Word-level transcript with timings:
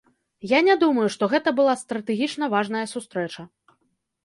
Я 0.51 0.59
не 0.67 0.75
думаю, 0.83 1.03
што 1.15 1.23
гэта 1.35 1.53
была 1.61 1.77
стратэгічна 1.83 2.51
важная 2.57 2.85
сустрэча. 2.95 3.41